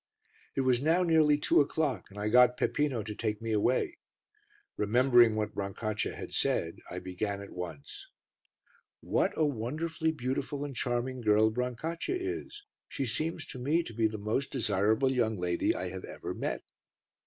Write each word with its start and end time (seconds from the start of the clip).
It 0.55 0.61
was 0.61 0.81
now 0.81 1.03
nearly 1.03 1.37
two 1.37 1.61
o'clock 1.61 2.09
and 2.09 2.17
I 2.17 2.27
got 2.27 2.57
Peppino 2.57 3.03
to 3.03 3.13
take 3.13 3.39
me 3.39 3.51
away. 3.51 3.99
Remembering 4.75 5.35
what 5.35 5.53
Brancaccia 5.53 6.15
had 6.15 6.33
said, 6.33 6.79
I 6.89 6.97
began 6.97 7.39
at 7.39 7.51
once 7.51 8.07
"What 9.01 9.31
a 9.35 9.45
wonderfully 9.45 10.11
beautiful 10.11 10.65
and 10.65 10.75
charming 10.75 11.21
girl 11.21 11.51
Brancaccia 11.51 12.15
is; 12.19 12.63
she 12.87 13.05
seems 13.05 13.45
to 13.45 13.59
me 13.59 13.83
to 13.83 13.93
be 13.93 14.07
the 14.07 14.17
most 14.17 14.49
desirable 14.49 15.11
young 15.11 15.37
lady 15.37 15.75
I 15.75 15.89
have 15.89 16.05
ever 16.05 16.33
met." 16.33 16.63